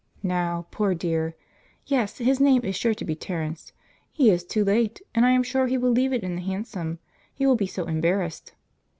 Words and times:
Now 0.23 0.65
poor 0.71 0.95
dear 0.95 1.35
(yes, 1.85 2.17
his 2.17 2.39
name 2.39 2.63
is 2.65 2.75
sure 2.75 2.95
to 2.95 3.05
be 3.05 3.13
Terence), 3.13 3.71
he 4.11 4.31
is 4.31 4.43
too 4.43 4.63
late, 4.65 4.99
and 5.13 5.27
I 5.27 5.29
am 5.29 5.43
sure 5.43 5.67
he 5.67 5.77
will 5.77 5.91
leave 5.91 6.11
it 6.11 6.23
in 6.23 6.35
the 6.37 6.41
hansom, 6.41 6.97
he 7.35 7.45
will 7.45 7.55
be 7.55 7.67
so 7.67 7.85
embarrassed." 7.85 8.53